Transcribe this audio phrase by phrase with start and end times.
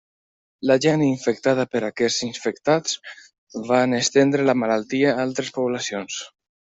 [0.69, 2.95] La gent infectada per aquests infectats
[3.73, 6.19] van estendre la malaltia a altres poblacions.